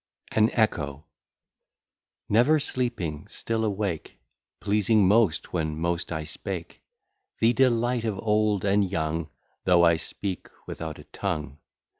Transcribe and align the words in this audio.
]AN 0.35 0.49
ECHO 0.53 1.05
Never 2.27 2.59
sleeping, 2.59 3.27
still 3.27 3.63
awake, 3.63 4.19
Pleasing 4.59 5.07
most 5.07 5.53
when 5.53 5.77
most 5.77 6.11
I 6.11 6.23
speak; 6.23 6.81
The 7.37 7.53
delight 7.53 8.03
of 8.05 8.17
old 8.17 8.65
and 8.65 8.89
young, 8.91 9.29
Though 9.65 9.85
I 9.85 9.97
speak 9.97 10.47
without 10.65 10.97
a 10.97 11.03
tongue. 11.03 11.59